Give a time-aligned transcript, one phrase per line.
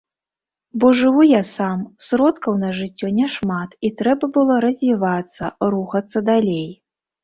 [0.83, 6.71] Бо жыву я сам, сродкаў на жыццё няшмат і трэба было развівацца, рухацца далей.